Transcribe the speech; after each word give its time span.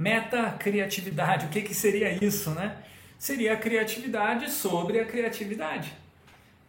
Meta-criatividade, 0.00 1.44
o 1.44 1.48
que, 1.50 1.60
que 1.60 1.74
seria 1.74 2.24
isso, 2.24 2.52
né? 2.52 2.78
Seria 3.18 3.52
a 3.52 3.56
criatividade 3.58 4.50
sobre 4.50 4.98
a 4.98 5.04
criatividade. 5.04 5.92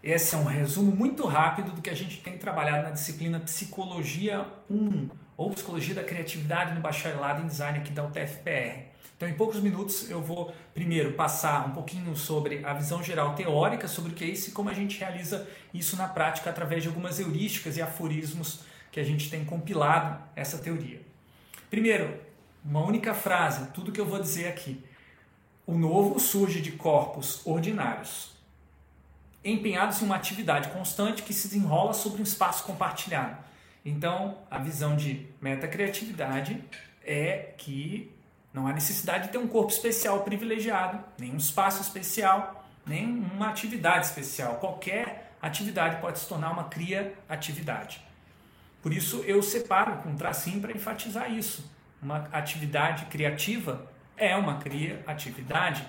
Esse 0.04 0.36
é 0.36 0.38
um 0.38 0.44
resumo 0.44 0.94
muito 0.94 1.26
rápido 1.26 1.72
do 1.72 1.82
que 1.82 1.90
a 1.90 1.96
gente 1.96 2.18
tem 2.18 2.38
trabalhado 2.38 2.84
na 2.84 2.90
disciplina 2.90 3.40
Psicologia 3.40 4.46
1, 4.70 5.10
ou 5.38 5.50
Psicologia 5.52 5.96
da 5.96 6.04
Criatividade 6.04 6.76
no 6.76 6.82
Bacharelado 6.82 7.42
em 7.42 7.48
Design 7.48 7.80
aqui 7.80 7.94
da 7.94 8.04
UTFPR. 8.04 8.88
Então, 9.16 9.30
em 9.30 9.34
poucos 9.34 9.62
minutos, 9.62 10.10
eu 10.10 10.22
vou 10.22 10.54
primeiro 10.74 11.14
passar 11.14 11.66
um 11.70 11.72
pouquinho 11.72 12.14
sobre 12.18 12.66
a 12.66 12.74
visão 12.74 13.02
geral 13.02 13.34
teórica 13.34 13.88
sobre 13.88 14.12
o 14.12 14.14
que 14.14 14.26
é 14.26 14.28
isso 14.28 14.50
e 14.50 14.52
como 14.52 14.70
a 14.70 14.74
gente 14.74 15.00
realiza 15.00 15.48
isso 15.74 15.96
na 15.96 16.10
prática 16.10 16.50
através 16.50 16.84
de 16.84 16.90
algumas 16.90 17.18
heurísticas 17.18 17.78
e 17.78 17.82
aforismos 17.82 18.66
que 18.92 19.00
a 19.00 19.06
gente 19.06 19.30
tem 19.30 19.46
compilado 19.46 20.22
essa 20.36 20.58
teoria. 20.58 21.00
Primeiro, 21.70 22.30
uma 22.64 22.82
única 22.82 23.14
frase, 23.14 23.72
tudo 23.72 23.92
que 23.92 24.00
eu 24.00 24.06
vou 24.06 24.20
dizer 24.20 24.48
aqui. 24.48 24.84
O 25.66 25.74
novo 25.74 26.20
surge 26.20 26.62
de 26.62 26.72
corpos 26.72 27.46
ordinários, 27.46 28.32
empenhados 29.44 30.02
em 30.02 30.06
uma 30.06 30.16
atividade 30.16 30.70
constante 30.70 31.24
que 31.24 31.34
se 31.34 31.48
desenrola 31.48 31.94
sobre 31.94 32.20
um 32.20 32.24
espaço 32.24 32.64
compartilhado. 32.64 33.38
Então, 33.84 34.38
a 34.50 34.60
visão 34.60 34.96
de 34.96 35.28
metacriatividade 35.42 36.64
é 37.04 37.54
que 37.58 38.12
não 38.54 38.68
há 38.68 38.74
necessidade 38.74 39.26
de 39.26 39.32
ter 39.32 39.38
um 39.38 39.48
corpo 39.48 39.72
especial 39.72 40.22
privilegiado, 40.24 41.04
nem 41.18 41.32
um 41.32 41.38
espaço 41.38 41.82
especial, 41.82 42.66
nem 42.86 43.08
uma 43.08 43.50
atividade 43.50 44.06
especial. 44.08 44.56
Qualquer 44.56 45.36
atividade 45.42 46.00
pode 46.02 46.20
se 46.20 46.28
tornar 46.28 46.52
uma 46.52 46.66
cria-atividade. 46.66 48.02
Por 48.82 48.94
isso 48.94 49.24
eu 49.26 49.42
separo 49.42 49.98
com 49.98 50.10
um 50.10 50.16
tracinho 50.16 50.60
para 50.60 50.72
enfatizar 50.72 51.32
isso. 51.32 51.64
Uma 52.02 52.30
atividade 52.32 53.06
criativa 53.06 53.90
é 54.18 54.36
uma 54.36 54.58
cria-atividade. 54.58 55.86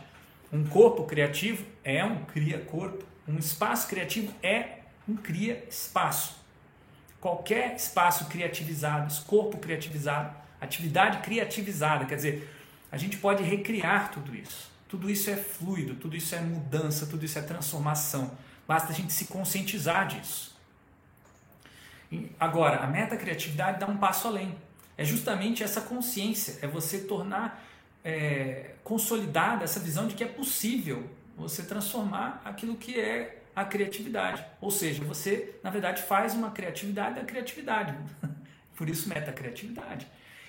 Um 0.53 0.65
corpo 0.65 1.05
criativo 1.05 1.65
é 1.83 2.05
um 2.05 2.25
cria-corpo. 2.25 3.05
Um 3.27 3.39
espaço 3.39 3.89
criativo 3.89 4.33
é 4.43 4.81
um 5.09 5.17
cria-espaço. 5.17 6.37
Qualquer 7.21 7.77
espaço 7.77 8.27
criativizado, 8.27 9.15
corpo 9.25 9.57
criativizado, 9.59 10.35
atividade 10.61 11.19
criativizada, 11.19 12.05
quer 12.05 12.17
dizer, 12.17 12.51
a 12.91 12.97
gente 12.97 13.17
pode 13.17 13.43
recriar 13.43 14.11
tudo 14.11 14.35
isso. 14.35 14.71
Tudo 14.89 15.09
isso 15.09 15.31
é 15.31 15.37
fluido, 15.37 15.95
tudo 15.95 16.17
isso 16.17 16.35
é 16.35 16.41
mudança, 16.41 17.07
tudo 17.07 17.25
isso 17.25 17.39
é 17.39 17.43
transformação. 17.43 18.37
Basta 18.69 18.93
a 18.93 18.95
gente 18.95 19.13
se 19.13 19.25
conscientizar 19.27 20.07
disso. 20.07 20.55
Agora, 22.39 22.79
a 22.79 22.87
meta 22.87 23.17
criatividade 23.17 23.81
dá 23.81 23.87
um 23.87 23.97
passo 23.97 24.29
além. 24.29 24.55
É 24.97 25.05
justamente 25.05 25.63
essa 25.63 25.81
consciência, 25.81 26.59
é 26.63 26.67
você 26.67 27.01
tornar 27.01 27.65
é, 28.05 28.75
consolidada 28.85 29.65
essa 29.65 29.81
visão 29.81 30.07
de 30.07 30.15
que 30.15 30.25
é 30.25 30.29
possível 30.29 31.09
você 31.37 31.63
transformar 31.63 32.43
aquilo 32.45 32.77
que 32.77 32.99
é 32.99 33.43
a 33.55 33.65
criatividade. 33.65 34.45
Ou 34.61 34.71
seja, 34.71 35.03
você, 35.05 35.57
na 35.63 35.71
verdade, 35.71 36.03
faz 36.03 36.35
uma 36.35 36.51
criatividade 36.51 37.17
da 37.17 37.25
criatividade. 37.25 37.95
Por 38.77 38.89
isso, 38.89 39.09
meta-criatividade. 39.09 40.07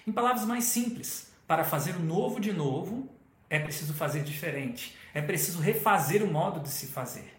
Em 0.08 0.12
palavras 0.12 0.46
mais 0.46 0.66
simples, 0.66 1.32
para 1.48 1.64
fazer 1.64 1.96
o 1.96 2.00
novo 2.00 2.40
de 2.40 2.52
novo, 2.52 3.10
é 3.50 3.60
preciso 3.60 3.94
fazer 3.94 4.24
diferente. 4.24 4.98
É 5.14 5.22
preciso 5.22 5.60
refazer 5.60 6.24
o 6.24 6.28
modo 6.28 6.60
de 6.60 6.70
se 6.70 6.88
fazer. 6.88 7.34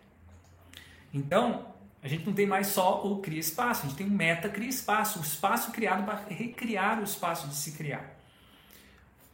Então, 1.12 1.73
a 2.04 2.08
gente 2.08 2.26
não 2.26 2.34
tem 2.34 2.46
mais 2.46 2.66
só 2.66 3.02
o 3.02 3.22
cria 3.22 3.40
espaço, 3.40 3.86
a 3.86 3.88
gente 3.88 3.96
tem 3.96 4.06
o 4.06 4.10
meta 4.10 4.46
cria 4.50 4.68
espaço, 4.68 5.18
o 5.18 5.22
espaço 5.22 5.72
criado 5.72 6.04
para 6.04 6.22
recriar 6.28 7.00
o 7.00 7.02
espaço 7.02 7.48
de 7.48 7.56
se 7.56 7.72
criar. 7.72 8.14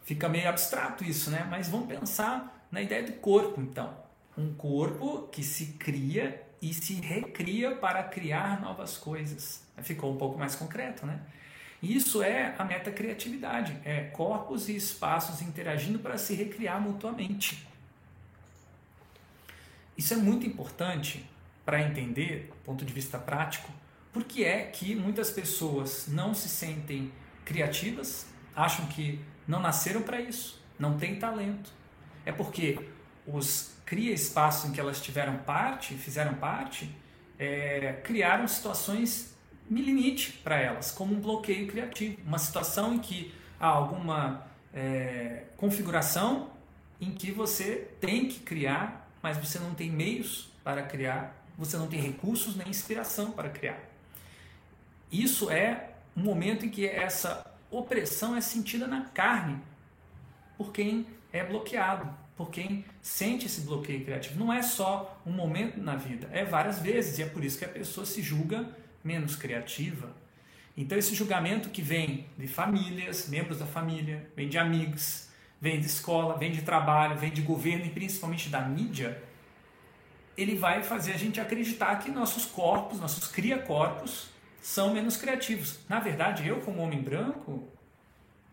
Fica 0.05 0.29
meio 0.29 0.49
abstrato 0.49 1.03
isso, 1.03 1.33
né? 1.33 1.45
Mas 1.51 1.69
vamos 1.69 1.89
pensar 1.89 2.65
na 2.71 2.81
ideia 2.81 3.03
do 3.03 3.15
corpo, 3.15 3.61
então. 3.61 3.93
Um 4.39 4.55
corpo 4.55 5.27
que 5.33 5.43
se 5.43 5.73
cria 5.81 6.47
e 6.63 6.73
se 6.73 6.95
recria 6.95 7.75
para 7.75 8.05
criar 8.05 8.61
novas 8.61 8.97
coisas. 8.97 9.65
Ficou 9.79 10.13
um 10.13 10.17
pouco 10.17 10.39
mais 10.39 10.55
concreto, 10.55 11.05
né? 11.05 11.21
Isso 11.83 12.23
é 12.23 12.55
a 12.57 12.65
metacriatividade, 12.65 13.77
é 13.85 14.03
corpos 14.03 14.69
e 14.69 14.77
espaços 14.77 15.43
interagindo 15.43 15.99
para 15.99 16.17
se 16.17 16.35
recriar 16.35 16.81
mutuamente. 16.81 17.67
Isso 19.99 20.15
é 20.15 20.17
muito 20.17 20.47
importante 20.47 21.29
para 21.71 21.83
entender, 21.83 22.49
do 22.51 22.57
ponto 22.65 22.85
de 22.85 22.93
vista 22.93 23.17
prático, 23.17 23.71
por 24.13 24.25
que 24.25 24.43
é 24.43 24.63
que 24.65 24.93
muitas 24.97 25.31
pessoas 25.31 26.09
não 26.09 26.35
se 26.35 26.49
sentem 26.49 27.13
criativas, 27.45 28.27
acham 28.57 28.87
que 28.87 29.21
não 29.47 29.61
nasceram 29.61 30.03
para 30.03 30.21
isso, 30.21 30.61
não 30.77 30.99
têm 30.99 31.15
talento. 31.21 31.71
É 32.27 32.33
porque 32.33 32.77
os 33.25 33.77
cria 33.87 34.13
espaços 34.13 34.69
em 34.69 34.73
que 34.73 34.81
elas 34.81 35.01
tiveram 35.01 35.37
parte, 35.37 35.95
fizeram 35.95 36.35
parte, 36.35 36.93
é, 37.39 38.01
criaram 38.03 38.49
situações 38.49 39.37
limite 39.71 40.33
para 40.43 40.59
elas, 40.59 40.91
como 40.91 41.15
um 41.15 41.21
bloqueio 41.21 41.69
criativo, 41.69 42.19
uma 42.27 42.41
situação 42.41 42.95
em 42.95 42.99
que 42.99 43.33
há 43.61 43.69
alguma 43.69 44.45
é, 44.75 45.45
configuração 45.57 46.51
em 47.01 47.13
que 47.13 47.31
você 47.31 47.93
tem 48.01 48.27
que 48.27 48.41
criar, 48.41 49.09
mas 49.23 49.37
você 49.37 49.61
não 49.61 49.73
tem 49.73 49.89
meios 49.89 50.51
para 50.65 50.83
criar, 50.83 51.40
você 51.57 51.77
não 51.77 51.87
tem 51.87 52.01
recursos 52.01 52.57
nem 52.57 52.69
inspiração 52.69 53.33
para 53.33 53.49
criar. 53.49 53.81
Isso 55.11 55.51
é 55.51 55.91
um 56.17 56.23
momento 56.23 56.65
em 56.65 56.69
que 56.69 56.87
essa 56.87 57.45
opressão 57.71 58.37
é 58.37 58.41
sentida 58.41 58.87
na 58.87 59.03
carne 59.03 59.59
por 60.57 60.73
quem 60.73 61.07
é 61.33 61.45
bloqueado, 61.45 62.09
por 62.37 62.51
quem 62.51 62.85
sente 63.01 63.47
esse 63.47 63.63
bloqueio 63.63 64.05
criativo. 64.05 64.39
Não 64.39 64.53
é 64.53 64.63
só 64.63 65.21
um 65.27 65.33
momento 65.33 65.81
na 65.81 65.97
vida, 65.97 66.29
é 66.33 66.45
várias 66.45 66.81
vezes, 66.81 67.19
e 67.19 67.23
é 67.23 67.27
por 67.27 67.45
isso 67.45 67.59
que 67.59 67.65
a 67.65 67.69
pessoa 67.69 68.05
se 68.05 68.23
julga 68.23 68.69
menos 69.03 69.37
criativa. 69.37 70.15
Então, 70.77 70.97
esse 70.97 71.15
julgamento 71.15 71.69
que 71.69 71.83
vem 71.83 72.27
de 72.39 72.47
famílias, 72.47 73.29
membros 73.29 73.59
da 73.59 73.67
família, 73.67 74.31
vem 74.37 74.49
de 74.49 74.57
amigos, 74.57 75.29
vem 75.61 75.79
de 75.81 75.87
escola, 75.87 76.39
vem 76.39 76.53
de 76.53 76.63
trabalho, 76.63 77.19
vem 77.19 77.31
de 77.31 77.43
governo 77.43 77.85
e 77.85 77.91
principalmente 77.91 78.49
da 78.49 78.63
mídia, 78.63 79.23
ele 80.37 80.57
vai 80.57 80.83
fazer 80.83 81.13
a 81.13 81.17
gente 81.17 81.41
acreditar 81.41 81.97
que 81.97 82.11
nossos 82.11 82.45
corpos, 82.45 83.01
nossos 83.01 83.27
cria-corpos, 83.27 84.29
são 84.61 84.93
menos 84.93 85.17
criativos. 85.17 85.81
Na 85.89 86.01
verdade, 86.01 86.47
eu, 86.47 86.61
como 86.61 86.83
homem 86.83 87.01
branco, 87.01 87.65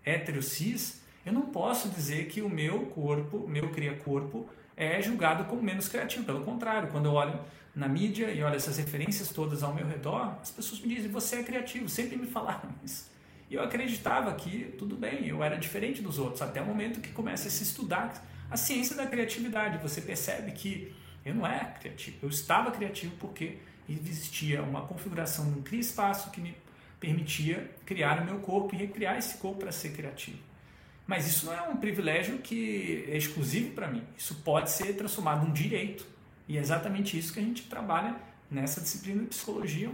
hétero 0.03 0.41
cis, 0.41 1.01
eu 1.25 1.33
não 1.33 1.43
posso 1.47 1.89
dizer 1.89 2.27
que 2.27 2.41
o 2.41 2.49
meu 2.49 2.85
corpo, 2.87 3.47
meu 3.47 3.69
cria-corpo, 3.69 4.49
é 4.75 5.01
julgado 5.01 5.43
como 5.45 5.61
menos 5.61 5.89
criativo. 5.89 6.23
Pelo 6.23 6.41
contrário, 6.41 6.89
quando 6.89 7.05
eu 7.05 7.13
olho 7.13 7.39
na 7.75 7.87
mídia 7.87 8.31
e 8.31 8.41
olho 8.41 8.55
essas 8.55 8.77
referências 8.77 9.29
todas 9.29 9.63
ao 9.63 9.73
meu 9.73 9.85
redor, 9.85 10.37
as 10.41 10.51
pessoas 10.51 10.79
me 10.79 10.93
dizem: 10.93 11.11
você 11.11 11.37
é 11.37 11.43
criativo. 11.43 11.89
Sempre 11.89 12.15
me 12.15 12.27
falaram 12.27 12.69
isso. 12.83 13.11
E 13.49 13.55
eu 13.55 13.63
acreditava 13.63 14.33
que 14.33 14.75
tudo 14.77 14.95
bem, 14.95 15.25
eu 15.27 15.43
era 15.43 15.57
diferente 15.57 16.01
dos 16.01 16.19
outros, 16.19 16.41
até 16.41 16.61
o 16.61 16.65
momento 16.65 16.99
que 16.99 17.11
começa 17.11 17.47
a 17.47 17.51
se 17.51 17.63
estudar 17.63 18.25
a 18.49 18.57
ciência 18.57 18.95
da 18.95 19.05
criatividade. 19.05 19.77
Você 19.79 20.01
percebe 20.01 20.51
que 20.51 20.93
eu 21.27 21.35
não 21.35 21.45
era 21.45 21.65
criativo, 21.65 22.17
eu 22.21 22.29
estava 22.29 22.71
criativo 22.71 23.15
porque 23.19 23.57
existia 23.89 24.61
uma 24.61 24.81
configuração 24.81 25.51
de 25.51 25.59
um 25.59 25.61
cria-espaço 25.61 26.31
que 26.31 26.41
me 26.41 26.55
permitia 26.99 27.71
criar 27.85 28.21
o 28.21 28.25
meu 28.25 28.39
corpo 28.39 28.73
e 28.73 28.77
recriar 28.77 29.17
esse 29.17 29.37
corpo 29.37 29.59
para 29.59 29.71
ser 29.71 29.93
criativo. 29.93 30.39
Mas 31.05 31.25
isso 31.25 31.45
não 31.45 31.53
é 31.53 31.61
um 31.61 31.77
privilégio 31.77 32.39
que 32.39 33.05
é 33.07 33.15
exclusivo 33.15 33.71
para 33.71 33.87
mim. 33.87 34.03
Isso 34.17 34.35
pode 34.35 34.71
ser 34.71 34.93
transformado 34.93 35.45
num 35.45 35.53
direito. 35.53 36.05
E 36.47 36.57
é 36.57 36.59
exatamente 36.59 37.17
isso 37.17 37.33
que 37.33 37.39
a 37.39 37.43
gente 37.43 37.63
trabalha 37.63 38.15
nessa 38.51 38.81
disciplina 38.81 39.21
de 39.21 39.27
psicologia. 39.27 39.89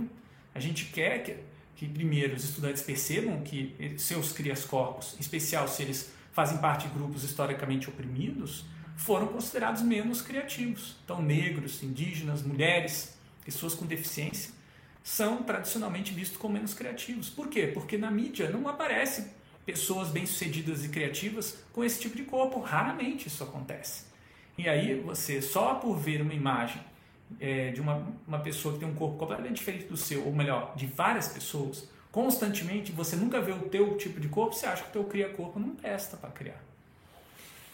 A 0.56 0.60
gente 0.60 0.86
quer 0.86 1.22
que, 1.24 1.36
que 1.76 1.88
primeiro 1.88 2.36
os 2.36 2.44
estudantes 2.44 2.82
percebam 2.82 3.42
que 3.42 3.96
seus 3.98 4.32
crias-corpos, 4.32 5.16
em 5.16 5.20
especial 5.20 5.68
se 5.68 5.84
eles 5.84 6.12
fazem 6.32 6.58
parte 6.58 6.88
de 6.88 6.94
grupos 6.94 7.24
historicamente 7.24 7.88
oprimidos, 7.90 8.66
foram 8.96 9.28
considerados 9.28 9.82
menos 9.82 10.22
criativos. 10.22 10.96
Então, 11.04 11.22
negros, 11.22 11.82
indígenas, 11.84 12.42
mulheres, 12.42 13.18
pessoas 13.44 13.74
com 13.74 13.86
deficiência, 13.86 14.52
são 15.04 15.44
tradicionalmente 15.44 16.14
vistos 16.14 16.38
como 16.38 16.54
menos 16.54 16.74
criativos. 16.74 17.30
Por 17.30 17.50
quê? 17.50 17.68
Porque 17.68 17.98
na 17.98 18.10
mídia 18.10 18.50
não 18.50 18.68
aparece 18.68 19.32
pessoas 19.66 20.10
bem-sucedidas 20.10 20.86
e 20.86 20.90
criativas 20.90 21.58
com 21.74 21.84
esse 21.84 22.00
tipo 22.00 22.16
de 22.16 22.24
corpo. 22.24 22.60
Raramente 22.60 23.28
isso 23.28 23.44
acontece. 23.44 24.06
E 24.58 24.70
aí 24.70 25.00
você, 25.00 25.42
só 25.42 25.76
por 25.76 25.98
ver 25.98 26.22
uma 26.22 26.34
imagem 26.34 26.82
é, 27.40 27.72
de 27.72 27.82
uma, 27.82 28.06
uma 28.28 28.40
pessoa 28.40 28.74
que 28.74 28.80
tem 28.80 28.88
um 28.88 28.96
corpo 28.96 29.18
completamente 29.18 29.58
diferente 29.58 29.86
do 29.86 29.98
seu, 29.98 30.26
ou 30.26 30.34
melhor, 30.34 30.76
de 30.76 30.86
várias 30.86 31.28
pessoas, 31.28 31.90
constantemente, 32.12 32.92
você 32.92 33.16
nunca 33.16 33.42
vê 33.42 33.52
o 33.52 33.70
teu 33.70 33.98
tipo 33.98 34.20
de 34.20 34.28
corpo, 34.28 34.54
você 34.54 34.68
acha 34.68 34.84
que 34.84 34.90
o 34.90 34.92
teu 34.92 35.04
cria-corpo 35.06 35.60
não 35.60 35.76
presta 35.76 36.16
para 36.16 36.30
criar. 36.30 36.62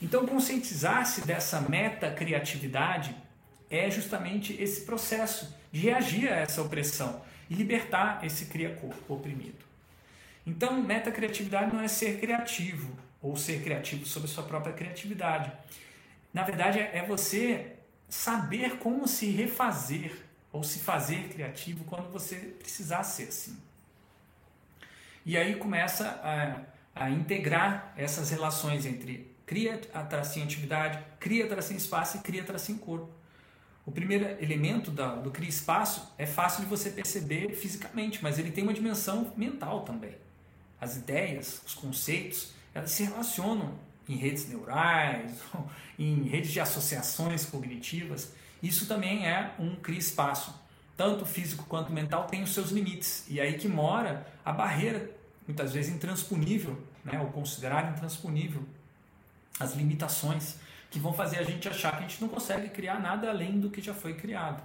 Então, 0.02 0.26
conscientizar-se 0.26 1.22
dessa 1.22 1.62
meta-criatividade 1.62 3.16
é 3.70 3.90
justamente 3.92 4.54
esse 4.62 4.82
processo 4.82 5.56
de 5.72 5.82
reagir 5.82 6.32
a 6.32 6.36
essa 6.36 6.62
opressão 6.62 7.22
e 7.50 7.54
libertar 7.54 8.24
esse 8.26 8.46
cria-corpo 8.46 9.14
oprimido. 9.14 9.66
Então, 10.46 10.82
metacriatividade 10.82 11.74
não 11.74 11.82
é 11.82 11.88
ser 11.88 12.20
criativo, 12.20 12.98
ou 13.22 13.36
ser 13.36 13.62
criativo 13.62 14.06
sobre 14.06 14.30
sua 14.30 14.44
própria 14.44 14.74
criatividade. 14.74 15.52
Na 16.34 16.44
verdade, 16.44 16.80
é 16.80 17.04
você 17.06 17.76
saber 18.08 18.78
como 18.78 19.08
se 19.08 19.30
refazer 19.30 20.26
ou 20.52 20.64
se 20.64 20.80
fazer 20.80 21.30
criativo 21.30 21.84
quando 21.84 22.10
você 22.10 22.36
precisar 22.36 23.04
ser 23.04 23.28
assim. 23.28 23.58
E 25.26 25.38
aí 25.38 25.56
começa 25.56 26.08
a, 26.24 27.04
a 27.04 27.10
integrar 27.10 27.94
essas 27.96 28.32
relações 28.32 28.86
entre 28.86 29.29
cria, 29.50 29.80
tracinho 30.08 30.46
atividade, 30.46 31.04
cria, 31.20 31.48
tracinho 31.48 31.78
espaço 31.78 32.18
e 32.18 32.20
cria, 32.20 32.44
tracinho 32.44 32.78
corpo. 32.78 33.10
O 33.84 33.92
primeiro 33.92 34.24
elemento 34.40 34.92
da, 34.92 35.16
do 35.16 35.32
cria 35.32 35.50
espaço 35.50 36.14
é 36.20 36.28
fácil 36.28 36.62
de 36.62 36.70
você 36.70 36.92
perceber 36.92 37.56
fisicamente, 37.56 38.22
mas 38.22 38.38
ele 38.38 38.52
tem 38.52 38.64
uma 38.64 38.76
dimensão 38.76 39.34
mental 39.36 39.82
também. 39.82 40.16
As 40.80 40.98
ideias, 40.98 41.64
os 41.66 41.74
conceitos, 41.74 42.54
elas 42.76 42.92
se 42.92 43.04
relacionam 43.04 43.74
em 44.08 44.18
redes 44.18 44.48
neurais, 44.48 45.32
em 45.98 46.26
redes 46.26 46.52
de 46.52 46.60
associações 46.60 47.44
cognitivas. 47.44 48.32
Isso 48.62 48.86
também 48.86 49.26
é 49.26 49.56
um 49.58 49.78
cria 49.78 49.98
espaço. 49.98 50.54
Tanto 50.96 51.26
físico 51.26 51.66
quanto 51.68 51.92
mental 51.92 52.28
tem 52.28 52.44
os 52.44 52.54
seus 52.54 52.70
limites. 52.70 53.26
E 53.28 53.42
aí 53.42 53.58
que 53.58 53.68
mora 53.68 54.28
a 54.46 54.54
barreira, 54.54 55.10
muitas 55.48 55.74
vezes 55.74 55.92
intransponível, 55.92 56.80
né, 57.04 57.20
ou 57.20 57.32
considerada 57.32 57.90
intransponível, 57.90 58.64
as 59.60 59.76
limitações 59.76 60.56
que 60.90 61.00
vão 61.00 61.14
fazer 61.14 61.38
a 61.38 61.44
gente 61.44 61.68
achar 61.68 61.92
que 61.92 62.04
a 62.04 62.08
gente 62.08 62.22
não 62.22 62.30
consegue 62.30 62.70
criar 62.70 63.00
nada 63.00 63.30
além 63.30 63.60
do 63.60 63.70
que 63.70 63.82
já 63.82 63.94
foi 63.94 64.14
criado. 64.14 64.64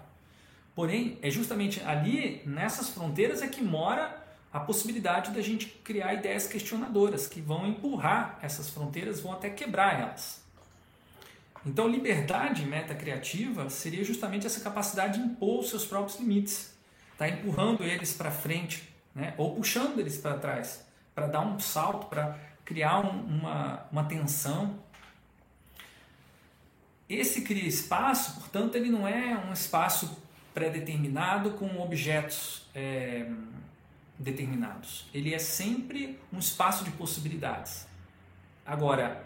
Porém, 0.74 1.18
é 1.22 1.30
justamente 1.30 1.80
ali, 1.82 2.42
nessas 2.46 2.88
fronteiras, 2.88 3.42
é 3.42 3.48
que 3.48 3.62
mora 3.62 4.22
a 4.52 4.60
possibilidade 4.60 5.32
da 5.32 5.40
gente 5.40 5.66
criar 5.66 6.14
ideias 6.14 6.46
questionadoras 6.46 7.26
que 7.26 7.40
vão 7.40 7.66
empurrar 7.66 8.38
essas 8.40 8.70
fronteiras, 8.70 9.20
vão 9.20 9.32
até 9.32 9.50
quebrar 9.50 10.00
elas. 10.00 10.42
Então, 11.66 11.88
liberdade 11.88 12.64
metacriativa 12.64 13.70
seria 13.70 14.04
justamente 14.04 14.46
essa 14.46 14.60
capacidade 14.60 15.18
de 15.18 15.24
impor 15.24 15.60
os 15.60 15.70
seus 15.70 15.84
próprios 15.86 16.18
limites, 16.20 16.76
tá 17.16 17.28
empurrando 17.28 17.82
eles 17.82 18.12
para 18.12 18.30
frente, 18.30 18.88
né? 19.14 19.34
ou 19.38 19.54
puxando 19.54 19.98
eles 19.98 20.18
para 20.18 20.38
trás, 20.38 20.84
para 21.14 21.26
dar 21.26 21.40
um 21.40 21.58
salto, 21.58 22.06
para 22.06 22.38
criar 22.64 23.00
um, 23.00 23.38
uma, 23.38 23.86
uma 23.90 24.04
tensão. 24.04 24.78
Esse 27.14 27.42
cria 27.42 27.66
espaço, 27.66 28.34
portanto, 28.40 28.76
ele 28.76 28.90
não 28.90 29.06
é 29.06 29.36
um 29.36 29.52
espaço 29.52 30.18
pré-determinado 30.52 31.52
com 31.52 31.80
objetos 31.80 32.68
é, 32.74 33.26
determinados. 34.18 35.06
Ele 35.12 35.34
é 35.34 35.38
sempre 35.38 36.18
um 36.32 36.38
espaço 36.38 36.84
de 36.84 36.90
possibilidades. 36.92 37.86
Agora, 38.64 39.24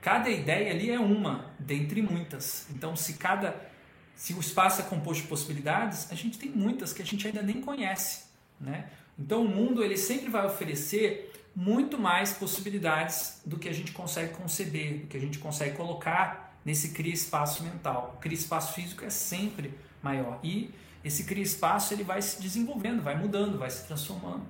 cada 0.00 0.30
ideia 0.30 0.70
ali 0.70 0.90
é 0.90 1.00
uma 1.00 1.50
dentre 1.58 2.00
muitas. 2.00 2.66
Então, 2.70 2.94
se 2.96 3.14
cada 3.14 3.72
se 4.14 4.34
o 4.34 4.40
espaço 4.40 4.80
é 4.80 4.84
composto 4.84 5.22
de 5.22 5.28
possibilidades, 5.28 6.10
a 6.12 6.14
gente 6.14 6.38
tem 6.38 6.50
muitas 6.50 6.92
que 6.92 7.02
a 7.02 7.04
gente 7.04 7.26
ainda 7.26 7.42
nem 7.42 7.60
conhece, 7.60 8.26
né? 8.60 8.88
Então, 9.18 9.44
o 9.44 9.48
mundo 9.48 9.82
ele 9.82 9.96
sempre 9.96 10.30
vai 10.30 10.46
oferecer 10.46 11.32
muito 11.54 11.98
mais 11.98 12.32
possibilidades 12.32 13.40
do 13.44 13.58
que 13.58 13.68
a 13.68 13.72
gente 13.72 13.92
consegue 13.92 14.34
conceber, 14.34 15.00
do 15.00 15.06
que 15.06 15.16
a 15.16 15.20
gente 15.20 15.38
consegue 15.38 15.76
colocar 15.76 16.51
nesse 16.64 16.90
cria 16.90 17.12
espaço 17.12 17.62
mental. 17.62 18.14
O 18.16 18.20
cria 18.20 18.36
espaço 18.36 18.74
físico 18.74 19.04
é 19.04 19.10
sempre 19.10 19.72
maior 20.02 20.38
e 20.42 20.72
esse 21.04 21.24
cria 21.24 21.42
espaço 21.42 21.92
ele 21.92 22.04
vai 22.04 22.22
se 22.22 22.40
desenvolvendo, 22.40 23.02
vai 23.02 23.16
mudando, 23.16 23.58
vai 23.58 23.70
se 23.70 23.86
transformando. 23.86 24.42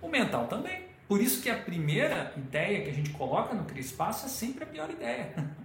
O 0.00 0.08
mental 0.08 0.46
também. 0.46 0.86
Por 1.06 1.20
isso 1.20 1.40
que 1.40 1.48
a 1.48 1.56
primeira 1.56 2.32
ideia 2.36 2.82
que 2.82 2.90
a 2.90 2.92
gente 2.92 3.10
coloca 3.10 3.54
no 3.54 3.64
cria 3.64 3.82
espaço 3.82 4.26
é 4.26 4.28
sempre 4.28 4.64
a 4.64 4.66
pior 4.66 4.90
ideia. 4.90 5.34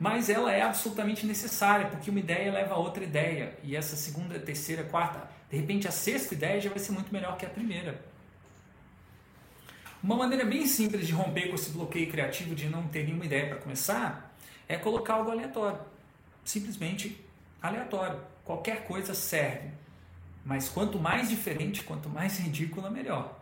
Mas 0.00 0.28
ela 0.28 0.52
é 0.52 0.62
absolutamente 0.62 1.24
necessária, 1.24 1.86
porque 1.86 2.10
uma 2.10 2.18
ideia 2.18 2.52
leva 2.52 2.74
a 2.74 2.78
outra 2.78 3.04
ideia. 3.04 3.56
E 3.62 3.76
essa 3.76 3.94
segunda, 3.94 4.38
terceira, 4.40 4.82
quarta, 4.82 5.28
de 5.48 5.56
repente 5.56 5.86
a 5.86 5.92
sexta 5.92 6.34
ideia 6.34 6.60
já 6.60 6.70
vai 6.70 6.78
ser 6.80 6.92
muito 6.92 7.12
melhor 7.12 7.36
que 7.36 7.46
a 7.46 7.48
primeira. 7.48 8.04
Uma 10.02 10.16
maneira 10.16 10.44
bem 10.44 10.66
simples 10.66 11.06
de 11.06 11.12
romper 11.12 11.48
com 11.48 11.54
esse 11.54 11.70
bloqueio 11.70 12.10
criativo 12.10 12.54
de 12.54 12.68
não 12.68 12.88
ter 12.88 13.04
nenhuma 13.04 13.24
ideia 13.24 13.46
para 13.48 13.56
começar 13.58 14.23
é 14.68 14.76
colocar 14.76 15.14
algo 15.14 15.30
aleatório. 15.30 15.78
Simplesmente 16.44 17.24
aleatório. 17.62 18.20
Qualquer 18.44 18.84
coisa 18.84 19.14
serve. 19.14 19.70
Mas 20.44 20.68
quanto 20.68 20.98
mais 20.98 21.28
diferente, 21.28 21.82
quanto 21.82 22.08
mais 22.08 22.38
ridícula, 22.40 22.90
melhor. 22.90 23.40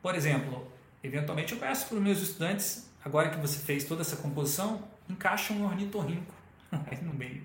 Por 0.00 0.14
exemplo, 0.14 0.70
eventualmente 1.02 1.52
eu 1.52 1.58
peço 1.58 1.86
para 1.86 1.96
os 1.96 2.02
meus 2.02 2.20
estudantes, 2.20 2.88
agora 3.04 3.30
que 3.30 3.38
você 3.38 3.58
fez 3.58 3.84
toda 3.84 4.02
essa 4.02 4.16
composição, 4.16 4.82
encaixa 5.08 5.52
um 5.52 5.64
ornitorrinco 5.64 6.32
aí 6.70 7.02
no 7.02 7.12
meio. 7.12 7.42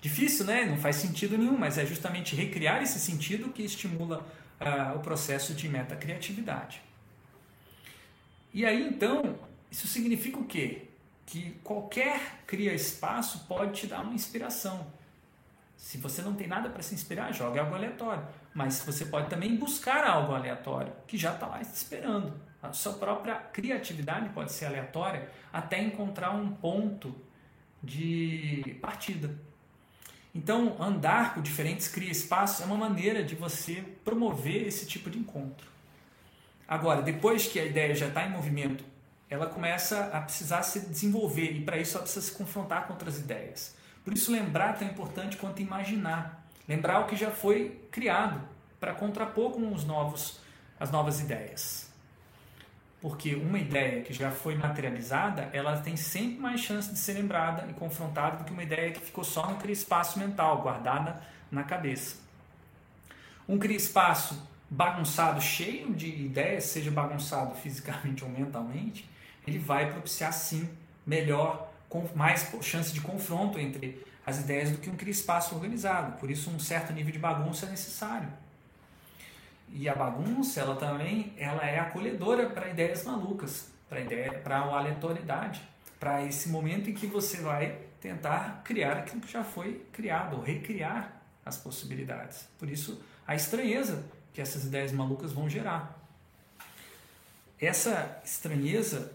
Difícil, 0.00 0.46
né? 0.46 0.64
Não 0.64 0.76
faz 0.78 0.96
sentido 0.96 1.38
nenhum, 1.38 1.56
mas 1.56 1.78
é 1.78 1.86
justamente 1.86 2.34
recriar 2.34 2.82
esse 2.82 2.98
sentido 2.98 3.52
que 3.52 3.62
estimula 3.62 4.26
uh, 4.60 4.96
o 4.96 5.00
processo 5.00 5.54
de 5.54 5.68
metacriatividade. 5.68 6.82
E 8.52 8.66
aí 8.66 8.86
então, 8.86 9.38
isso 9.70 9.86
significa 9.86 10.38
o 10.38 10.44
quê? 10.44 10.88
Que 11.32 11.52
qualquer 11.64 12.42
cria 12.46 12.74
espaço 12.74 13.46
pode 13.48 13.80
te 13.80 13.86
dar 13.86 14.02
uma 14.02 14.12
inspiração. 14.12 14.86
Se 15.78 15.96
você 15.96 16.20
não 16.20 16.34
tem 16.34 16.46
nada 16.46 16.68
para 16.68 16.82
se 16.82 16.94
inspirar, 16.94 17.32
jogue 17.32 17.58
algo 17.58 17.74
aleatório. 17.74 18.22
Mas 18.52 18.82
você 18.84 19.06
pode 19.06 19.30
também 19.30 19.56
buscar 19.56 20.04
algo 20.04 20.34
aleatório 20.34 20.92
que 21.06 21.16
já 21.16 21.32
está 21.32 21.46
lá 21.46 21.62
esperando. 21.62 22.38
A 22.62 22.74
sua 22.74 22.92
própria 22.92 23.36
criatividade 23.36 24.28
pode 24.28 24.52
ser 24.52 24.66
aleatória 24.66 25.26
até 25.50 25.82
encontrar 25.82 26.32
um 26.32 26.52
ponto 26.52 27.16
de 27.82 28.76
partida. 28.82 29.34
Então, 30.34 30.76
andar 30.78 31.32
por 31.32 31.42
diferentes 31.42 31.88
cria-espaços 31.88 32.60
é 32.60 32.66
uma 32.66 32.76
maneira 32.76 33.24
de 33.24 33.34
você 33.34 33.82
promover 34.04 34.66
esse 34.66 34.84
tipo 34.84 35.08
de 35.08 35.18
encontro. 35.18 35.66
Agora, 36.68 37.00
depois 37.00 37.46
que 37.46 37.58
a 37.58 37.64
ideia 37.64 37.94
já 37.94 38.08
está 38.08 38.22
em 38.26 38.30
movimento, 38.30 38.91
ela 39.32 39.46
começa 39.46 40.10
a 40.12 40.20
precisar 40.20 40.62
se 40.62 40.80
desenvolver 40.80 41.52
e 41.52 41.62
para 41.62 41.78
isso 41.78 41.96
ela 41.96 42.02
precisa 42.02 42.26
se 42.26 42.32
confrontar 42.32 42.86
com 42.86 42.92
outras 42.92 43.18
ideias. 43.18 43.74
Por 44.04 44.12
isso, 44.12 44.30
lembrar 44.30 44.70
é 44.70 44.72
tão 44.74 44.88
importante 44.88 45.38
quanto 45.38 45.62
imaginar. 45.62 46.46
Lembrar 46.68 47.00
o 47.00 47.06
que 47.06 47.16
já 47.16 47.30
foi 47.30 47.86
criado 47.90 48.40
para 48.78 48.92
contrapor 48.92 49.52
com 49.52 49.72
os 49.72 49.84
novos, 49.84 50.38
as 50.78 50.90
novas 50.90 51.20
ideias. 51.20 51.90
Porque 53.00 53.34
uma 53.34 53.58
ideia 53.58 54.02
que 54.02 54.12
já 54.12 54.30
foi 54.30 54.54
materializada, 54.54 55.48
ela 55.52 55.80
tem 55.80 55.96
sempre 55.96 56.38
mais 56.38 56.60
chance 56.60 56.92
de 56.92 56.98
ser 56.98 57.14
lembrada 57.14 57.66
e 57.70 57.72
confrontada 57.72 58.36
do 58.36 58.44
que 58.44 58.52
uma 58.52 58.62
ideia 58.62 58.92
que 58.92 59.00
ficou 59.00 59.24
só 59.24 59.46
naquele 59.46 59.72
espaço 59.72 60.18
mental, 60.18 60.60
guardada 60.60 61.22
na 61.50 61.64
cabeça. 61.64 62.16
Um 63.48 63.58
cria-espaço 63.58 64.46
bagunçado, 64.68 65.40
cheio 65.40 65.92
de 65.94 66.08
ideias, 66.08 66.64
seja 66.64 66.90
bagunçado 66.90 67.54
fisicamente 67.60 68.24
ou 68.24 68.30
mentalmente, 68.30 69.08
ele 69.46 69.58
vai 69.58 69.90
propiciar 69.90 70.32
sim 70.32 70.68
melhor 71.06 71.70
com 71.88 72.08
mais 72.14 72.50
chance 72.62 72.92
de 72.92 73.00
confronto 73.00 73.58
entre 73.58 74.04
as 74.24 74.38
ideias 74.38 74.70
do 74.70 74.78
que 74.78 74.88
um 74.88 74.96
espaço 75.08 75.54
organizado. 75.54 76.18
Por 76.18 76.30
isso, 76.30 76.50
um 76.50 76.58
certo 76.58 76.92
nível 76.92 77.12
de 77.12 77.18
bagunça 77.18 77.66
é 77.66 77.70
necessário. 77.70 78.28
E 79.68 79.88
a 79.88 79.94
bagunça, 79.94 80.60
ela 80.60 80.76
também 80.76 81.32
ela 81.36 81.64
é 81.64 81.78
acolhedora 81.78 82.48
para 82.48 82.68
ideias 82.68 83.04
malucas, 83.04 83.68
para 83.88 84.00
ideia, 84.00 84.32
para 84.32 84.58
a 84.58 84.78
aleatoriedade, 84.78 85.62
para 85.98 86.24
esse 86.24 86.48
momento 86.48 86.90
em 86.90 86.94
que 86.94 87.06
você 87.06 87.38
vai 87.38 87.78
tentar 88.00 88.62
criar 88.64 88.98
aquilo 88.98 89.20
que 89.20 89.32
já 89.32 89.42
foi 89.42 89.84
criado, 89.92 90.36
ou 90.36 90.42
recriar 90.42 91.22
as 91.44 91.56
possibilidades. 91.56 92.46
Por 92.58 92.68
isso, 92.68 93.02
a 93.26 93.34
estranheza 93.34 94.04
que 94.32 94.40
essas 94.40 94.64
ideias 94.64 94.92
malucas 94.92 95.32
vão 95.32 95.48
gerar. 95.48 95.98
Essa 97.60 98.20
estranheza 98.24 99.12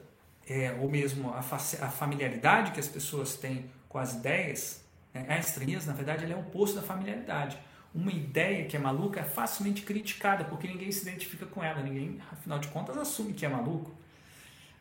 é, 0.48 0.76
ou 0.80 0.90
mesmo 0.90 1.32
a, 1.32 1.40
a, 1.40 1.90
familiaridade 1.90 2.72
que 2.72 2.80
as 2.80 2.88
pessoas 2.88 3.36
têm 3.36 3.70
com 3.90 3.98
as 3.98 4.14
ideias, 4.14 4.84
né? 5.14 5.26
a 5.28 5.38
estranheza, 5.38 5.88
na 5.88 5.94
verdade, 5.94 6.32
é 6.32 6.36
o 6.36 6.40
oposto 6.40 6.78
da 6.78 6.82
familiaridade. 6.82 7.58
Uma 7.94 8.12
ideia 8.12 8.66
que 8.66 8.76
é 8.76 8.80
maluca 8.80 9.20
é 9.20 9.24
facilmente 9.24 9.82
criticada, 9.82 10.46
porque 10.46 10.68
ninguém 10.68 10.92
se 10.92 11.02
identifica 11.02 11.46
com 11.46 11.64
ela, 11.64 11.82
ninguém, 11.82 12.20
afinal 12.32 12.60
de 12.60 12.68
contas, 12.70 12.98
assume 12.98 13.34
que 13.34 13.46
é 13.46 13.50
maluco. 13.50 13.92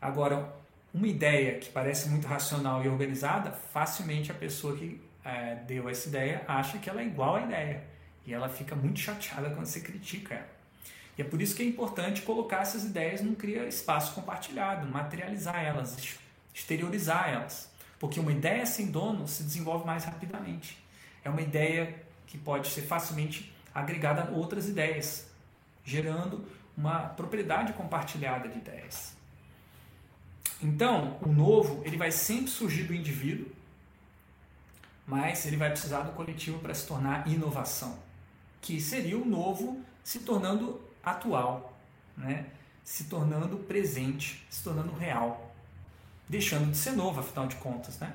Agora, 0.00 0.54
uma 0.92 1.08
ideia 1.08 1.58
que 1.58 1.70
parece 1.70 2.08
muito 2.08 2.26
racional 2.26 2.84
e 2.84 2.88
organizada, 2.88 3.50
facilmente 3.50 4.30
a 4.30 4.34
pessoa 4.34 4.76
que 4.76 5.00
é, 5.24 5.56
deu 5.66 5.88
essa 5.88 6.08
ideia 6.08 6.44
acha 6.46 6.78
que 6.78 6.88
ela 6.88 7.00
é 7.00 7.06
igual 7.06 7.36
à 7.36 7.42
ideia. 7.42 7.82
E 8.24 8.32
ela 8.32 8.48
fica 8.48 8.74
muito 8.74 8.98
chateada 9.00 9.50
quando 9.50 9.66
você 9.66 9.80
critica 9.80 10.34
ela. 10.34 10.55
E 11.16 11.22
é 11.22 11.24
por 11.24 11.40
isso 11.40 11.54
que 11.54 11.62
é 11.62 11.66
importante 11.66 12.22
colocar 12.22 12.60
essas 12.60 12.84
ideias 12.84 13.22
num 13.22 13.34
cria 13.34 13.66
espaço 13.66 14.14
compartilhado, 14.14 14.86
materializar 14.86 15.64
elas, 15.64 16.18
exteriorizar 16.54 17.30
elas. 17.30 17.70
Porque 17.98 18.20
uma 18.20 18.32
ideia 18.32 18.66
sem 18.66 18.86
dono 18.86 19.26
se 19.26 19.42
desenvolve 19.42 19.86
mais 19.86 20.04
rapidamente. 20.04 20.78
É 21.24 21.30
uma 21.30 21.40
ideia 21.40 22.02
que 22.26 22.36
pode 22.36 22.68
ser 22.68 22.82
facilmente 22.82 23.52
agregada 23.74 24.24
a 24.24 24.30
outras 24.30 24.68
ideias, 24.68 25.28
gerando 25.84 26.44
uma 26.76 27.00
propriedade 27.00 27.72
compartilhada 27.72 28.48
de 28.48 28.58
ideias. 28.58 29.16
Então, 30.62 31.18
o 31.22 31.28
novo 31.28 31.82
ele 31.84 31.96
vai 31.96 32.10
sempre 32.10 32.50
surgir 32.50 32.84
do 32.84 32.94
indivíduo, 32.94 33.46
mas 35.06 35.46
ele 35.46 35.56
vai 35.56 35.70
precisar 35.70 36.00
do 36.00 36.12
coletivo 36.12 36.58
para 36.58 36.74
se 36.74 36.86
tornar 36.86 37.26
inovação, 37.28 37.98
que 38.60 38.80
seria 38.80 39.16
o 39.16 39.24
novo 39.24 39.82
se 40.02 40.20
tornando 40.20 40.85
atual, 41.06 41.78
né? 42.16 42.46
se 42.82 43.04
tornando 43.04 43.56
presente, 43.58 44.44
se 44.50 44.62
tornando 44.62 44.92
real, 44.92 45.54
deixando 46.28 46.70
de 46.70 46.76
ser 46.76 46.92
novo, 46.92 47.20
afinal 47.20 47.46
de 47.46 47.56
contas. 47.56 47.98
Né? 47.98 48.12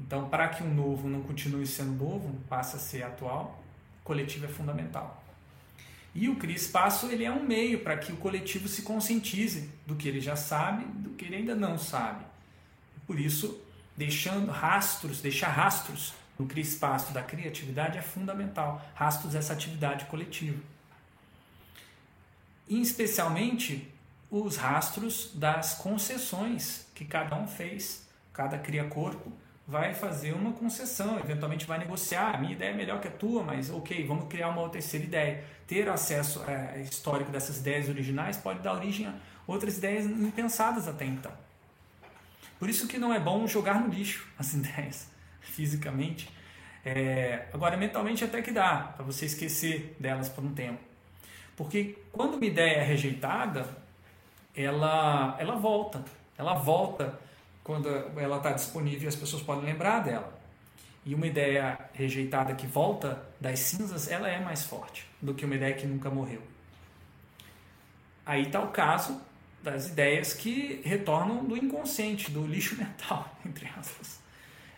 Então, 0.00 0.28
para 0.28 0.48
que 0.48 0.62
um 0.62 0.74
novo 0.74 1.08
não 1.08 1.22
continue 1.22 1.66
sendo 1.66 1.92
novo, 1.92 2.34
passe 2.48 2.76
a 2.76 2.78
ser 2.78 3.04
atual, 3.04 3.62
coletivo 4.02 4.44
é 4.44 4.48
fundamental. 4.48 5.22
E 6.14 6.28
o 6.28 6.36
Cria 6.36 6.54
Espaço 6.54 7.06
ele 7.06 7.24
é 7.24 7.30
um 7.30 7.42
meio 7.42 7.80
para 7.80 7.96
que 7.96 8.12
o 8.12 8.16
coletivo 8.16 8.68
se 8.68 8.82
conscientize 8.82 9.70
do 9.86 9.96
que 9.96 10.08
ele 10.08 10.20
já 10.20 10.36
sabe, 10.36 10.84
do 10.84 11.10
que 11.10 11.24
ele 11.24 11.36
ainda 11.36 11.54
não 11.54 11.76
sabe. 11.76 12.24
Por 13.06 13.18
isso, 13.18 13.60
deixando 13.96 14.50
rastros, 14.50 15.20
deixar 15.20 15.48
rastros 15.48 16.14
no 16.38 16.46
Cria 16.46 16.62
Espaço 16.62 17.12
da 17.12 17.22
criatividade 17.22 17.98
é 17.98 18.02
fundamental, 18.02 18.84
rastros 18.94 19.32
dessa 19.32 19.52
atividade 19.52 20.04
coletiva. 20.04 20.73
Especialmente 22.68 23.92
os 24.30 24.56
rastros 24.56 25.30
das 25.34 25.74
concessões 25.74 26.86
que 26.94 27.04
cada 27.04 27.36
um 27.36 27.46
fez, 27.46 28.08
cada 28.32 28.58
cria 28.58 28.84
corpo 28.84 29.32
vai 29.66 29.94
fazer 29.94 30.32
uma 30.32 30.52
concessão, 30.52 31.18
eventualmente 31.18 31.66
vai 31.66 31.78
negociar. 31.78 32.34
A 32.34 32.38
minha 32.38 32.52
ideia 32.52 32.70
é 32.70 32.74
melhor 32.74 33.00
que 33.00 33.08
a 33.08 33.10
tua, 33.10 33.42
mas 33.42 33.70
ok, 33.70 34.06
vamos 34.06 34.28
criar 34.28 34.48
uma 34.48 34.68
terceira 34.68 35.06
ideia. 35.06 35.44
Ter 35.66 35.88
acesso 35.88 36.42
é, 36.46 36.82
histórico 36.82 37.30
dessas 37.30 37.58
ideias 37.58 37.88
originais 37.88 38.36
pode 38.36 38.60
dar 38.60 38.74
origem 38.74 39.06
a 39.06 39.14
outras 39.46 39.78
ideias 39.78 40.04
impensadas 40.04 40.86
até 40.86 41.04
então. 41.04 41.32
Por 42.58 42.68
isso 42.68 42.86
que 42.86 42.98
não 42.98 43.12
é 43.12 43.18
bom 43.18 43.46
jogar 43.46 43.80
no 43.80 43.88
lixo 43.88 44.26
as 44.38 44.52
ideias, 44.52 45.08
fisicamente. 45.40 46.28
É, 46.84 47.46
agora, 47.52 47.76
mentalmente 47.76 48.22
até 48.24 48.42
que 48.42 48.50
dá, 48.50 48.92
para 48.96 49.04
você 49.04 49.24
esquecer 49.24 49.96
delas 49.98 50.28
por 50.28 50.44
um 50.44 50.52
tempo. 50.52 50.80
Porque 51.56 51.98
quando 52.12 52.34
uma 52.34 52.44
ideia 52.44 52.78
é 52.78 52.84
rejeitada, 52.84 53.68
ela, 54.54 55.36
ela 55.38 55.56
volta. 55.56 56.04
Ela 56.36 56.54
volta 56.54 57.18
quando 57.62 57.88
ela 57.88 58.36
está 58.36 58.52
disponível 58.52 59.08
as 59.08 59.16
pessoas 59.16 59.42
podem 59.42 59.64
lembrar 59.64 60.00
dela. 60.00 60.32
E 61.04 61.14
uma 61.14 61.26
ideia 61.26 61.78
rejeitada 61.92 62.54
que 62.54 62.66
volta 62.66 63.22
das 63.40 63.58
cinzas, 63.58 64.10
ela 64.10 64.28
é 64.28 64.40
mais 64.40 64.64
forte 64.64 65.06
do 65.20 65.34
que 65.34 65.44
uma 65.44 65.54
ideia 65.54 65.74
que 65.74 65.86
nunca 65.86 66.10
morreu. 66.10 66.42
Aí 68.24 68.42
está 68.42 68.62
o 68.62 68.68
caso 68.68 69.20
das 69.62 69.88
ideias 69.88 70.32
que 70.32 70.80
retornam 70.84 71.44
do 71.44 71.56
inconsciente, 71.56 72.30
do 72.30 72.46
lixo 72.46 72.76
mental, 72.80 73.30
entre 73.44 73.68
aspas. 73.78 74.20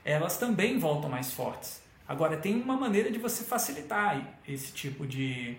Elas 0.04 0.36
também 0.36 0.78
voltam 0.78 1.10
mais 1.10 1.32
fortes. 1.32 1.82
Agora, 2.08 2.36
tem 2.36 2.60
uma 2.60 2.76
maneira 2.76 3.10
de 3.10 3.18
você 3.18 3.42
facilitar 3.44 4.38
esse 4.46 4.72
tipo 4.72 5.04
de 5.04 5.56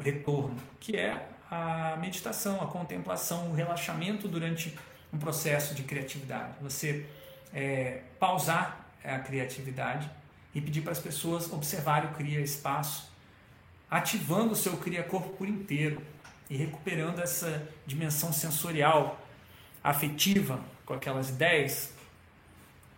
retorno, 0.00 0.56
que 0.80 0.96
é 0.96 1.28
a 1.50 1.96
meditação, 2.00 2.60
a 2.60 2.66
contemplação, 2.66 3.50
o 3.50 3.54
relaxamento 3.54 4.28
durante 4.28 4.76
um 5.12 5.18
processo 5.18 5.74
de 5.74 5.82
criatividade. 5.82 6.54
Você 6.60 7.06
é, 7.52 8.02
pausar 8.18 8.86
a 9.04 9.18
criatividade 9.18 10.10
e 10.54 10.60
pedir 10.60 10.82
para 10.82 10.92
as 10.92 10.98
pessoas 10.98 11.52
observarem 11.52 12.10
o 12.10 12.14
Cria 12.14 12.40
Espaço, 12.40 13.10
ativando 13.90 14.52
o 14.52 14.56
seu 14.56 14.76
Cria 14.76 15.02
Corpo 15.02 15.30
por 15.30 15.48
inteiro 15.48 16.02
e 16.50 16.56
recuperando 16.56 17.20
essa 17.20 17.68
dimensão 17.86 18.32
sensorial, 18.32 19.20
afetiva 19.82 20.60
com 20.84 20.94
aquelas 20.94 21.28
ideias, 21.30 21.92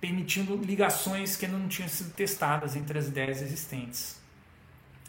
permitindo 0.00 0.56
ligações 0.56 1.36
que 1.36 1.46
ainda 1.46 1.58
não 1.58 1.68
tinham 1.68 1.88
sido 1.88 2.12
testadas 2.12 2.76
entre 2.76 2.98
as 2.98 3.08
ideias 3.08 3.42
existentes. 3.42 4.20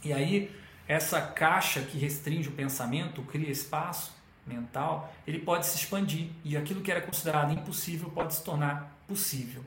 E 0.04 0.12
aí, 0.12 0.51
essa 0.89 1.22
caixa 1.22 1.81
que 1.81 2.00
restringe 2.00 2.50
o 2.50 2.51
pensamento, 2.51 3.22
cria 3.22 3.51
espaço, 3.51 4.12
mental, 4.43 5.13
ele 5.27 5.38
pode 5.38 5.67
se 5.67 5.77
expandir 5.77 6.29
e 6.43 6.58
aquilo 6.58 6.81
que 6.81 6.89
era 6.89 7.00
considerado 7.00 7.53
impossível 7.53 8.10
pode 8.10 8.34
se 8.34 8.43
tornar 8.43 8.91
possível. 9.08 9.63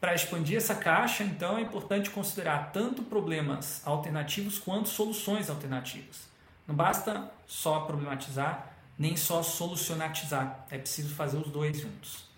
Para 0.00 0.14
expandir 0.14 0.56
essa 0.56 0.76
caixa, 0.76 1.24
então, 1.24 1.58
é 1.58 1.60
importante 1.60 2.08
considerar 2.08 2.70
tanto 2.72 3.02
problemas 3.02 3.82
alternativos 3.84 4.60
quanto 4.60 4.88
soluções 4.88 5.50
alternativas. 5.50 6.28
Não 6.68 6.74
basta 6.74 7.28
só 7.44 7.80
problematizar, 7.80 8.68
nem 8.96 9.16
só 9.16 9.42
solucionatizar. 9.42 10.66
É 10.70 10.78
preciso 10.78 11.12
fazer 11.16 11.38
os 11.38 11.50
dois 11.50 11.80
juntos. 11.80 12.31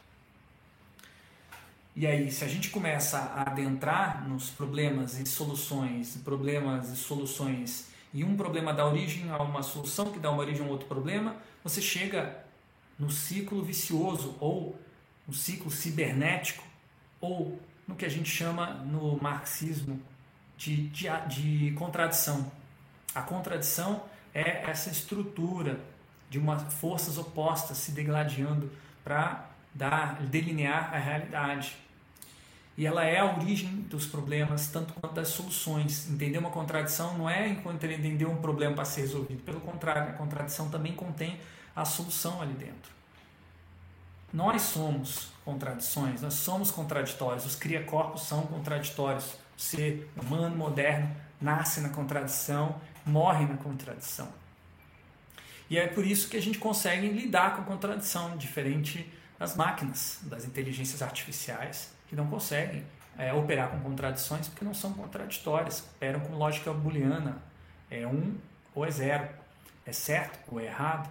E 1.96 2.06
aí, 2.06 2.30
se 2.32 2.44
a 2.44 2.48
gente 2.48 2.70
começa 2.70 3.18
a 3.18 3.42
adentrar 3.42 4.28
nos 4.28 4.50
problemas 4.50 5.18
e 5.18 5.26
soluções, 5.26 6.16
problemas 6.24 6.88
e 6.90 6.96
soluções 6.96 7.88
e 8.12 8.24
um 8.24 8.36
problema 8.36 8.72
dá 8.72 8.86
origem 8.86 9.30
a 9.30 9.40
uma 9.42 9.62
solução 9.62 10.10
que 10.10 10.18
dá 10.18 10.30
uma 10.30 10.40
origem 10.40 10.64
a 10.64 10.68
um 10.68 10.70
outro 10.70 10.86
problema, 10.86 11.36
você 11.62 11.80
chega 11.80 12.44
no 12.98 13.10
ciclo 13.10 13.62
vicioso 13.62 14.36
ou 14.40 14.78
no 15.26 15.32
ciclo 15.32 15.70
cibernético 15.70 16.64
ou 17.20 17.60
no 17.86 17.94
que 17.94 18.04
a 18.04 18.08
gente 18.08 18.28
chama 18.28 18.74
no 18.74 19.20
marxismo 19.20 20.00
de, 20.56 20.88
de, 20.88 21.06
de 21.28 21.72
contradição. 21.72 22.50
A 23.14 23.22
contradição 23.22 24.04
é 24.34 24.68
essa 24.68 24.90
estrutura 24.90 25.80
de 26.28 26.38
uma 26.38 26.58
forças 26.58 27.18
opostas 27.18 27.78
se 27.78 27.92
degladiando 27.92 28.70
para 29.04 29.48
dar 29.72 30.22
delinear 30.22 30.94
a 30.94 30.98
realidade. 30.98 31.83
E 32.76 32.86
ela 32.86 33.04
é 33.04 33.20
a 33.20 33.36
origem 33.36 33.70
dos 33.82 34.06
problemas, 34.06 34.66
tanto 34.66 34.94
quanto 34.94 35.14
das 35.14 35.28
soluções. 35.28 36.10
Entender 36.10 36.38
uma 36.38 36.50
contradição 36.50 37.16
não 37.16 37.30
é 37.30 37.48
entender 37.48 38.26
um 38.26 38.36
problema 38.36 38.74
para 38.74 38.84
ser 38.84 39.02
resolvido. 39.02 39.42
Pelo 39.44 39.60
contrário, 39.60 40.10
a 40.10 40.14
contradição 40.14 40.68
também 40.68 40.92
contém 40.92 41.38
a 41.74 41.84
solução 41.84 42.42
ali 42.42 42.54
dentro. 42.54 42.92
Nós 44.32 44.62
somos 44.62 45.28
contradições, 45.44 46.20
nós 46.20 46.34
somos 46.34 46.72
contraditórios. 46.72 47.46
Os 47.46 47.54
cria-corpos 47.54 48.22
são 48.22 48.42
contraditórios. 48.46 49.34
O 49.56 49.60
ser 49.60 50.10
humano 50.20 50.56
moderno 50.56 51.14
nasce 51.40 51.80
na 51.80 51.90
contradição, 51.90 52.80
morre 53.06 53.46
na 53.46 53.56
contradição. 53.56 54.28
E 55.70 55.78
é 55.78 55.86
por 55.86 56.04
isso 56.04 56.28
que 56.28 56.36
a 56.36 56.42
gente 56.42 56.58
consegue 56.58 57.08
lidar 57.08 57.54
com 57.54 57.62
a 57.62 57.64
contradição, 57.64 58.36
diferente 58.36 59.08
das 59.38 59.54
máquinas, 59.54 60.18
das 60.22 60.44
inteligências 60.44 61.00
artificiais 61.02 61.94
que 62.14 62.16
não 62.16 62.28
conseguem 62.28 62.84
é, 63.18 63.32
operar 63.32 63.70
com 63.70 63.80
contradições 63.80 64.46
porque 64.48 64.64
não 64.64 64.72
são 64.72 64.92
contraditórias, 64.92 65.84
operam 65.96 66.20
com 66.20 66.34
lógica 66.34 66.72
booleana, 66.72 67.42
é 67.90 68.06
um 68.06 68.36
ou 68.72 68.86
é 68.86 68.90
zero, 68.90 69.28
é 69.84 69.92
certo 69.92 70.38
ou 70.50 70.60
é 70.60 70.66
errado. 70.66 71.10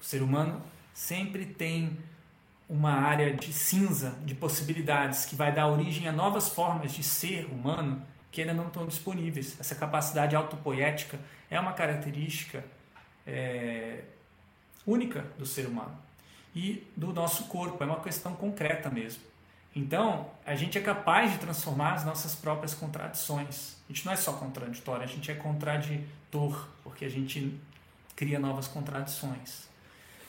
O 0.00 0.04
ser 0.04 0.22
humano 0.22 0.62
sempre 0.94 1.44
tem 1.44 1.98
uma 2.68 2.92
área 2.92 3.34
de 3.34 3.52
cinza, 3.52 4.16
de 4.24 4.34
possibilidades, 4.34 5.24
que 5.24 5.34
vai 5.34 5.52
dar 5.52 5.66
origem 5.66 6.08
a 6.08 6.12
novas 6.12 6.48
formas 6.48 6.92
de 6.92 7.02
ser 7.02 7.46
humano 7.46 8.02
que 8.30 8.40
ainda 8.40 8.54
não 8.54 8.68
estão 8.68 8.86
disponíveis. 8.86 9.58
Essa 9.58 9.74
capacidade 9.74 10.36
autopoética 10.36 11.18
é 11.50 11.58
uma 11.58 11.72
característica 11.72 12.64
é, 13.26 14.02
única 14.86 15.24
do 15.38 15.46
ser 15.46 15.66
humano 15.66 15.96
e 16.54 16.86
do 16.96 17.12
nosso 17.12 17.44
corpo, 17.44 17.82
é 17.82 17.86
uma 17.86 18.00
questão 18.00 18.34
concreta 18.34 18.90
mesmo. 18.90 19.22
Então, 19.76 20.30
a 20.46 20.54
gente 20.54 20.78
é 20.78 20.80
capaz 20.80 21.32
de 21.32 21.38
transformar 21.38 21.92
as 21.92 22.04
nossas 22.06 22.34
próprias 22.34 22.72
contradições. 22.72 23.76
A 23.86 23.92
gente 23.92 24.06
não 24.06 24.12
é 24.14 24.16
só 24.16 24.32
contraditório, 24.32 25.02
a 25.02 25.06
gente 25.06 25.30
é 25.30 25.34
contraditor, 25.34 26.66
porque 26.82 27.04
a 27.04 27.10
gente 27.10 27.60
cria 28.16 28.38
novas 28.38 28.66
contradições. 28.66 29.68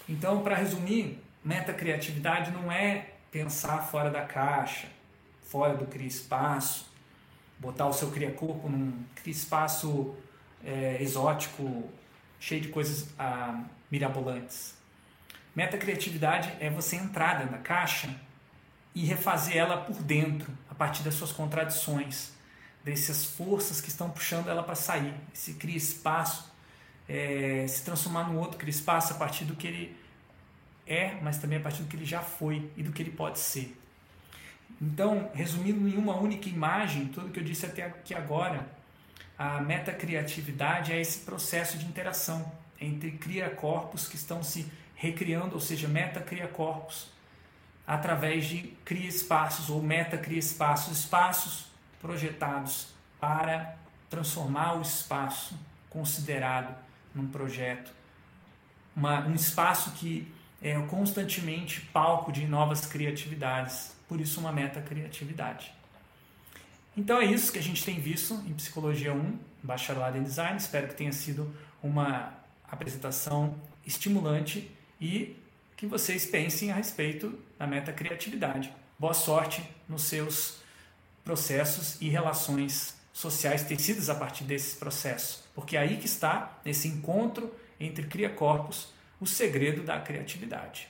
Então, 0.10 0.44
para 0.44 0.54
resumir, 0.54 1.24
metacriatividade 1.46 2.51
não 2.51 2.70
é 2.70 3.13
pensar 3.32 3.77
fora 3.84 4.12
da 4.12 4.24
caixa, 4.25 4.89
fora 5.44 5.77
do 5.77 5.86
cria 5.86 6.08
espaço, 6.08 6.86
botar 7.58 7.88
o 7.88 7.94
seu 7.94 8.12
cria 8.12 8.32
corpo 8.32 8.68
num 8.68 9.01
cria 9.16 9.32
espaço 9.32 10.13
é, 10.62 11.01
exótico, 11.01 11.89
cheio 12.38 12.60
de 12.60 12.68
coisas 12.68 13.08
ah, 13.18 13.63
mirabolantes. 13.89 14.75
Metacriatividade 15.56 16.51
é 16.60 16.70
você 16.70 16.98
entrar 16.98 17.36
dentro 17.38 17.54
da 17.54 17.60
caixa 17.60 18.26
e 18.98 19.06
refazer 19.06 19.58
ela 19.58 19.77
por 19.77 20.01
dentro, 20.01 20.51
a 20.68 20.74
partir 20.74 21.04
das 21.04 21.13
suas 21.13 21.32
contradições, 21.32 22.32
dessas 22.84 23.25
forças 23.25 23.80
que 23.80 23.89
estão 23.89 24.10
puxando 24.10 24.50
ela 24.50 24.63
para 24.63 24.74
sair. 24.74 25.13
Se 25.34 25.54
cria 25.54 25.77
espaço, 25.77 26.51
é, 27.08 27.68
se 27.68 27.84
transformar 27.84 28.24
no 28.24 28.39
outro, 28.39 28.58
cria 28.58 28.72
espaço 28.72 29.13
a 29.13 29.18
partir 29.18 29.46
do 29.46 29.56
que 29.56 29.68
ele 29.68 29.98
é, 30.88 31.16
mas 31.22 31.38
também 31.38 31.60
a 31.60 31.62
partir 31.62 31.84
do 31.84 31.88
que 31.88 31.96
ele 31.96 32.06
já 32.06 32.22
foi 32.22 32.72
e 32.75 32.82
do 32.82 32.92
que 32.92 33.04
ele 33.04 33.12
pode 33.12 33.38
ser. 33.38 33.80
Então, 34.82 35.30
resumindo 35.32 35.88
em 35.88 35.96
uma 35.96 36.16
única 36.16 36.50
imagem, 36.50 37.06
tudo 37.10 37.30
que 37.30 37.39
eu 37.39 37.44
disse 37.44 37.68
até 37.68 37.84
aqui 37.84 38.16
agora, 38.16 38.68
a 39.38 39.62
metacriatividade 39.62 40.92
é 40.92 41.00
esse 41.00 41.20
processo 41.20 41.77
de 41.77 41.86
interação 41.86 42.51
entre 42.82 43.12
cria-corpos 43.12 44.08
que 44.08 44.16
estão 44.16 44.42
se 44.42 44.66
recriando, 44.96 45.54
ou 45.54 45.62
seja, 45.62 45.88
meta 45.88 46.20
cria 46.20 46.48
corpos, 46.48 47.16
através 47.88 48.46
de 48.46 48.74
cria 48.84 49.08
espaços 49.08 49.70
ou 49.70 49.82
meta 49.82 50.17
cria 50.17 50.39
espaços, 50.39 51.00
espaços 51.00 51.67
projetados 52.01 52.89
para 53.17 53.77
transformar 54.10 54.74
o 54.74 54.82
espaço 54.82 55.58
considerado 55.89 56.75
num 57.15 57.27
projeto, 57.27 57.91
uma, 58.96 59.25
um 59.25 59.34
espaço 59.34 59.91
que 59.91 60.32
é 60.62 60.77
constantemente 60.82 61.82
palco 61.94 62.32
de 62.32 62.46
novas 62.46 62.86
criatividades, 62.86 63.96
por 64.08 64.20
isso 64.20 64.39
uma 64.39 64.51
meta 64.51 64.82
criatividade. 64.82 65.72
Então 66.96 67.22
é 67.22 67.25
isso 67.25 67.51
que 67.51 67.60
a 67.60 67.63
gente 67.63 67.86
tem 67.86 68.00
visto 68.00 68.34
em 68.48 68.53
Psicologia 68.53 69.13
1, 69.13 69.39
Bacharelado 69.63 70.17
em 70.17 70.24
Design. 70.24 70.58
Espero 70.58 70.88
que 70.88 70.96
tenha 70.96 71.12
sido 71.12 71.56
uma 71.82 72.34
apresentação 72.70 73.56
estimulante 73.86 74.72
e 75.00 75.36
que 75.77 75.86
vocês 75.86 76.25
pensem 76.25 76.72
a 76.72 76.75
respeito 76.75 77.38
da 77.57 77.67
meta 77.67 77.93
criatividade. 77.93 78.74
Boa 78.98 79.13
sorte 79.13 79.63
nos 79.88 80.01
seus 80.01 80.57
processos 81.24 82.01
e 82.01 82.10
relações 82.10 82.96
sociais 83.13 83.63
tecidas 83.63 84.10
a 84.10 84.15
partir 84.15 84.43
desses 84.43 84.74
processos, 84.74 85.43
porque 85.53 85.77
é 85.77 85.81
aí 85.81 85.98
que 85.98 86.07
está, 86.07 86.60
nesse 86.65 86.88
encontro 86.88 87.53
entre 87.79 88.07
cria 88.07 88.29
corpos, 88.29 88.91
o 89.22 89.27
segredo 89.27 89.84
da 89.84 90.00
criatividade. 90.00 90.88